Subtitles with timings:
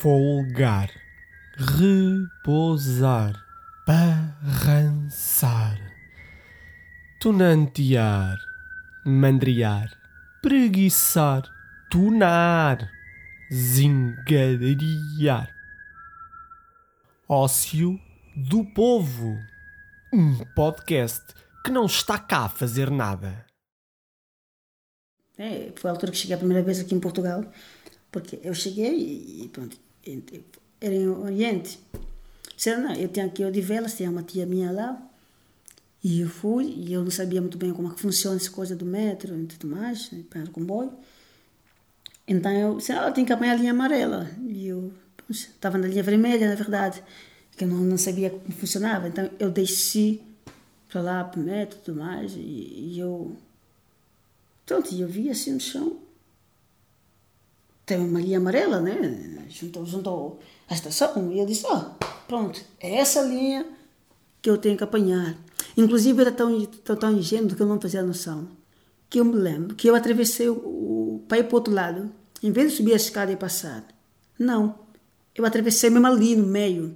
[0.00, 0.90] folgar,
[1.56, 3.34] repousar,
[3.84, 5.76] barrançar,
[7.20, 8.38] tunantear,
[9.04, 9.90] mandriar,
[10.40, 11.42] preguiçar,
[11.90, 12.88] tunar,
[13.52, 15.52] zingariar.
[17.28, 17.98] Ócio
[18.36, 19.36] do Povo,
[20.12, 21.24] um podcast
[21.64, 23.44] que não está cá a fazer nada.
[25.36, 27.44] É, foi a altura que cheguei a primeira vez aqui em Portugal,
[28.12, 29.87] porque eu cheguei e pronto,
[30.80, 31.80] era em Oriente.
[32.56, 35.00] Será não, eu tinha aqui de velas, tinha uma tia minha lá,
[36.02, 38.74] e eu fui, e eu não sabia muito bem como é que funciona essa coisa
[38.74, 40.92] do metro e tudo mais, para o comboio.
[42.26, 44.30] Então eu disse, ah, eu tenho que apanhar a linha amarela.
[44.46, 44.92] E eu
[45.30, 47.02] estava na linha vermelha, na verdade,
[47.56, 49.08] que eu não, não sabia como funcionava.
[49.08, 50.20] Então eu desci
[50.88, 53.36] para lá, para o metro e tudo mais, e, e eu
[54.68, 55.96] Pronto, e eu vi assim no chão.
[57.88, 59.46] Tem uma linha amarela, né?
[59.48, 60.36] Junto, junto
[60.68, 61.32] à estação.
[61.32, 61.80] E eu disse: oh,
[62.28, 63.66] pronto, é essa linha
[64.42, 65.34] que eu tenho que apanhar.
[65.74, 68.46] Inclusive, era tão, tão, tão ingênuo que eu não fazia noção.
[69.08, 72.12] Que eu me lembro que eu atravessei o, o para ir para o outro lado.
[72.42, 73.82] Em vez de subir a escada e passar.
[74.38, 74.80] Não.
[75.34, 76.94] Eu atravessei mesmo ali no meio.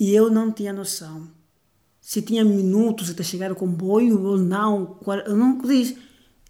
[0.00, 1.28] E eu não tinha noção.
[2.00, 4.98] Se tinha minutos até chegar ao comboio ou não.
[5.26, 6.05] Eu não disse.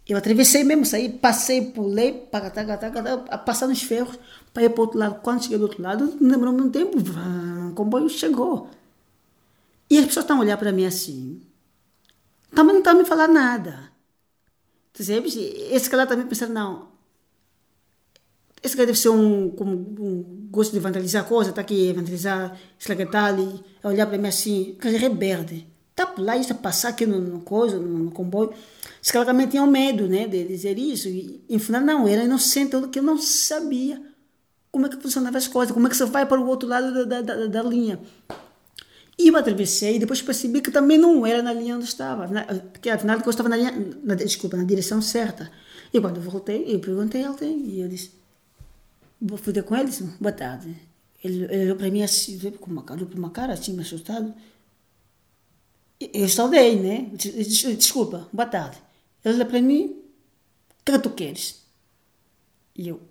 [0.07, 4.17] Eu atravessei mesmo, saí, passei, pulei, paga, taga, taga, passando os ferros
[4.53, 5.19] para ir para o outro lado.
[5.21, 8.69] Quando cheguei do outro lado, demorou muito tempo, o comboio chegou.
[9.89, 11.41] E as pessoas estão a olhar para mim assim.
[12.55, 13.91] Também não estão a me falar nada.
[14.97, 16.87] Esse cara também pensando, não.
[18.63, 23.25] Esse cara deve ser um, como, um gosto de vandalizar coisa, está aqui, vandalizar, esclaquetar
[23.25, 25.67] ali, olhar para mim assim, cara rebelde.
[26.05, 28.53] Por lá, isso passar aqui no, no, coisa, no, no comboio.
[29.01, 31.07] Os caras também tinham medo né, de dizer isso.
[31.07, 34.01] E, enfim, não, era inocente, que eu não sabia
[34.71, 36.93] como é que funcionavam as coisas, como é que você vai para o outro lado
[36.93, 37.99] da, da, da, da linha.
[39.17, 42.27] E eu atravessei e depois percebi que também não era na linha onde estava,
[42.71, 45.51] porque afinal eu estava na linha, na, desculpa, na direção certa.
[45.91, 48.11] E quando eu voltei, eu perguntei a alguém e eu disse,
[49.19, 50.75] vou fui com ele, disse, boa tarde.
[51.23, 54.31] Ele, olhou para mim assim, com uma cara, com uma cara assim, assustado.
[55.99, 57.09] Eu saudei, né?
[57.13, 58.77] Desculpa, boa tarde.
[59.23, 60.03] Ele olha para mim,
[60.79, 61.65] o que é tu queres?
[62.75, 63.01] E eu,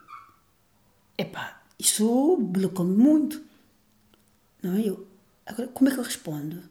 [1.18, 3.42] epá, isso bloqueou-me muito.
[4.62, 4.88] Não é?
[4.88, 5.06] Eu,
[5.44, 6.62] agora, como é que eu respondo?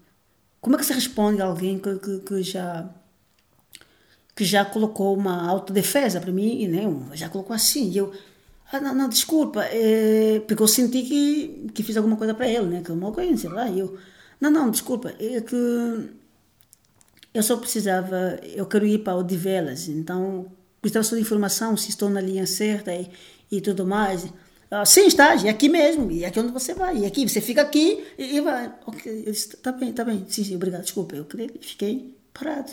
[0.62, 2.90] Como é que se responde a alguém que, que, que já
[4.36, 6.82] que já colocou uma autodefesa para mim, né?
[7.14, 8.14] já colocou assim, e eu,
[8.72, 12.66] ah, não, não desculpa, é, porque eu senti que, que fiz alguma coisa para ele,
[12.66, 12.82] né?
[12.84, 13.98] que eu não sei lá, e eu,
[14.40, 15.56] não, não, desculpa, é que
[17.34, 20.52] eu só precisava, eu quero ir para o de velas, então
[20.82, 23.10] precisava só de informação se estou na linha certa e,
[23.52, 24.26] e tudo mais.
[24.72, 27.42] Ah, sim, está, é aqui mesmo, e é aqui onde você vai, e aqui, você
[27.42, 28.74] fica aqui e, e vai.
[28.86, 31.26] Ok, eu disse, tá bem, tá bem, sim, sim, obrigado, desculpa, eu
[31.62, 32.72] fiquei parado.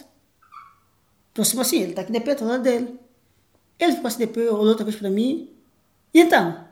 [1.34, 2.98] Próximo assim, ele está aqui de pé, do lado dele.
[3.78, 5.50] Ele ficou assim de pé, olhou outra vez para mim,
[6.12, 6.71] e então?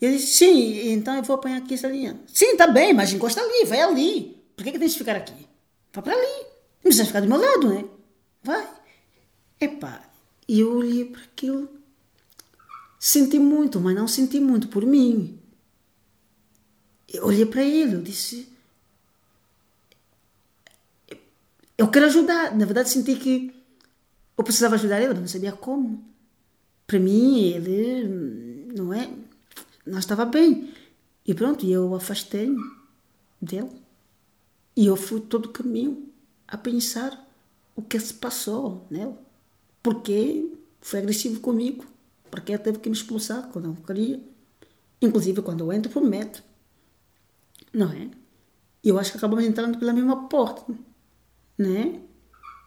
[0.00, 2.18] Ele disse, sim, então eu vou apanhar aqui essa linha.
[2.26, 4.40] Sim, tá bem, mas encosta ali, vai ali.
[4.56, 5.46] Por que, que tem que ficar aqui?
[5.92, 6.42] Vai para ali.
[6.76, 7.84] Não precisa ficar do meu lado, né?
[8.42, 8.68] Vai.
[9.60, 10.02] Epá,
[10.46, 11.68] e eu olhei para aquilo.
[12.98, 15.38] Senti muito, mas não senti muito por mim.
[17.12, 18.48] Eu olhei para ele, eu disse.
[21.76, 22.56] Eu quero ajudar.
[22.56, 23.54] Na verdade, senti que
[24.36, 26.04] eu precisava ajudar ele, mas não sabia como.
[26.86, 28.68] Para mim, ele.
[28.76, 29.08] Não é?
[29.88, 30.72] Não estava bem.
[31.26, 32.54] E pronto, eu afastei
[33.40, 33.70] dele.
[34.76, 36.08] E eu fui todo o caminho
[36.46, 37.26] a pensar
[37.74, 39.14] o que se passou nele.
[39.82, 41.84] Porque foi agressivo comigo.
[42.30, 44.20] Porque ele teve que me expulsar quando eu queria.
[45.00, 46.42] Inclusive quando eu entro para o metro.
[47.72, 48.10] Não é?
[48.84, 50.64] Eu acho que acabamos entrando pela mesma porta.
[51.56, 52.00] Né?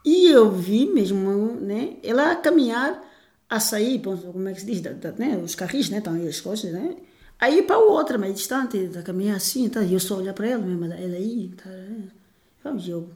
[0.04, 3.02] E eu vi mesmo né, ela caminhar
[3.50, 6.28] a sair, como é que se diz, da, da, né, os carris, né, estão aí
[6.28, 6.96] as coisas, né?
[7.42, 10.64] Aí para outra, mais distante, da caminhar assim, tá, e eu só olhar para ela
[10.64, 12.12] mesmo, ela aí, tá, né?
[12.88, 13.10] eu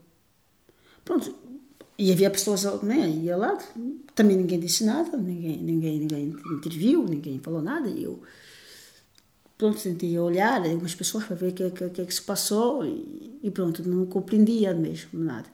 [1.06, 1.36] Pronto.
[1.96, 3.40] E havia pessoas, né, aí ao
[4.16, 8.20] também ninguém disse nada, ninguém, ninguém, ninguém interviu, ninguém falou nada, e eu,
[9.60, 12.84] pronto, senti olhar algumas pessoas para ver o que, que, que, é que se passou,
[12.84, 15.48] e, e, pronto, não compreendia mesmo nada.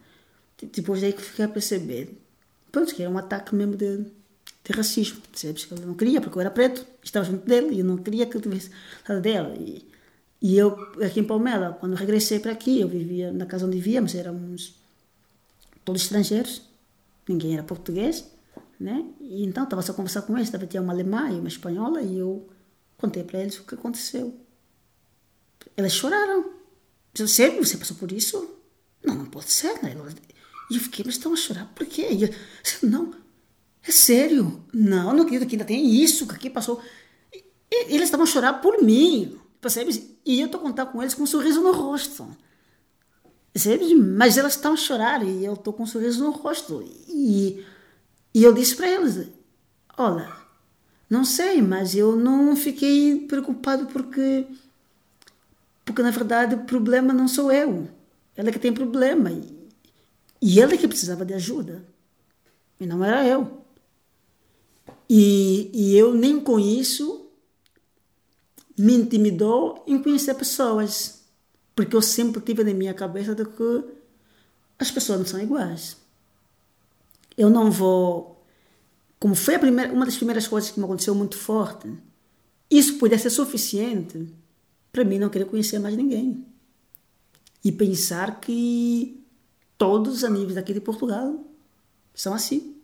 [0.74, 2.18] Depois daí que fiquei a perceber,
[2.72, 4.06] pronto, que era um ataque mesmo de,
[4.64, 5.68] de racismo, percebes?
[5.72, 8.38] Ele não queria, porque eu era preto, estava junto dele, e eu não queria que
[8.38, 8.70] eu tivesse
[9.08, 9.86] lado dela, e,
[10.42, 14.16] e eu, aqui em Palmela, quando regressei para aqui, eu vivia na casa onde vivíamos,
[14.16, 14.76] éramos
[15.84, 16.62] todos estrangeiros,
[17.28, 18.26] ninguém era português,
[18.80, 19.06] né?
[19.20, 22.02] E então estava só a conversar com eles, estava tinha uma alemã e uma espanhola
[22.02, 22.50] e eu
[23.02, 24.40] Contei para eles o que aconteceu.
[25.76, 26.54] Elas choraram.
[27.12, 28.58] Disse, sério, você passou por isso?
[29.04, 29.82] Não, não pode ser.
[29.82, 29.96] Né?
[30.70, 32.10] E eu fiquei, mas estão a chorar por quê?
[32.12, 32.30] E eu,
[32.88, 33.12] não,
[33.88, 34.64] é sério.
[34.74, 36.82] Não, não acredito que ainda tem isso, que aqui passou.
[37.34, 37.44] E,
[37.94, 40.20] eles estavam a chorar por mim, percebe?
[40.26, 42.28] E eu estou a contar com eles com um sorriso no rosto.
[43.54, 43.96] Percebe?
[43.96, 46.84] Mas elas estão a chorar e eu estou com um sorriso no rosto.
[47.08, 47.66] E,
[48.34, 49.28] e eu disse para eles,
[49.98, 50.32] olha,
[51.10, 54.48] não sei, mas eu não fiquei preocupado porque
[55.84, 57.90] porque na verdade o problema não sou eu.
[58.36, 59.32] Ela que tem problema.
[59.32, 59.70] E,
[60.42, 61.84] e ela que precisava de ajuda.
[62.80, 63.61] E não era eu.
[65.14, 67.30] E, e eu nem com isso
[68.78, 71.26] me intimidou em conhecer pessoas.
[71.76, 73.84] Porque eu sempre tive na minha cabeça de que
[74.80, 75.98] as pessoas não são iguais.
[77.38, 78.42] Eu não vou.
[79.20, 81.94] Como foi primeira, uma das primeiras coisas que me aconteceu muito forte,
[82.70, 84.34] isso pudesse ser suficiente
[84.94, 86.46] para mim não querer conhecer mais ninguém.
[87.62, 89.22] E pensar que
[89.78, 91.46] todos os amigos daqui de Portugal
[92.16, 92.78] são assim.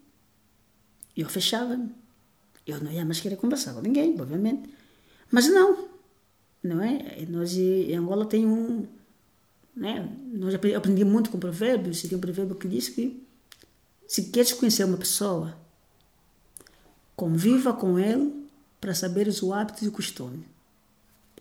[1.16, 1.90] Eu fechava.
[2.68, 4.70] Eu não ia mais querer conversar com ninguém, obviamente.
[5.32, 5.88] Mas não.
[6.62, 7.26] Não é?
[7.30, 8.86] Nós em Angola tem um.
[9.76, 10.10] Né?
[10.34, 12.04] Nós aprendi muito com provérbios.
[12.04, 13.26] E tem um provérbio que diz que
[14.08, 15.58] se queres conhecer uma pessoa,
[17.16, 18.48] conviva com ele
[18.80, 20.46] para saber os hábitos e costumes.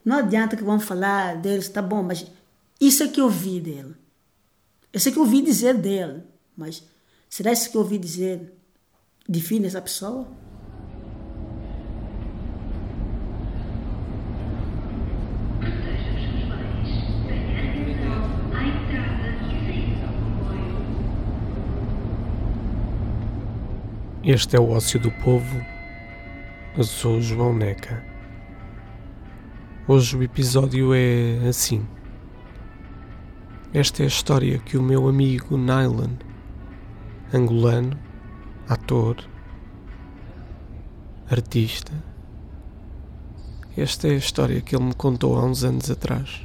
[0.05, 2.25] Não adianta que vão falar deles, tá bom, mas
[2.81, 3.95] isso é que eu vi dele.
[4.93, 6.23] Isso é que eu ouvi dizer dele.
[6.57, 6.83] Mas
[7.29, 8.53] será isso que eu ouvi dizer
[9.29, 10.27] define essa pessoa?
[24.29, 25.65] Este é o ócio do povo.
[26.77, 28.05] Eu sou João Neca.
[29.87, 31.87] Hoje o episódio é assim.
[33.73, 36.19] Esta é a história que o meu amigo Nylan,
[37.33, 37.97] angolano,
[38.69, 39.17] ator,
[41.31, 41.93] artista,
[43.77, 46.45] esta é a história que ele me contou há uns anos atrás.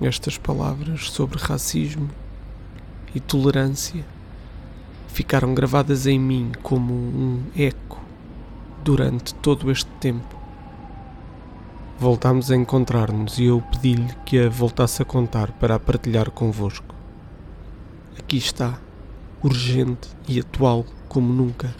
[0.00, 2.10] Estas palavras sobre racismo
[3.14, 4.04] e tolerância
[5.08, 7.98] ficaram gravadas em mim como um eco
[8.84, 10.36] durante todo este tempo.
[11.98, 16.94] Voltámos a encontrar-nos e eu pedi-lhe que a voltasse a contar para a partilhar convosco.
[18.18, 18.78] Aqui está,
[19.42, 21.74] urgente e atual como nunca,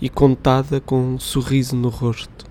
[0.00, 2.46] e contada com um sorriso no rosto.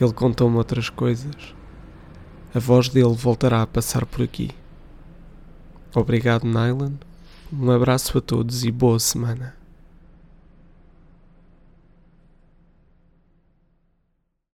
[0.00, 1.54] Ele contou-me outras coisas
[2.54, 4.50] a voz dele voltará a passar por aqui.
[5.92, 6.92] Obrigado, Nylan.
[7.52, 9.63] Um abraço a todos e boa semana.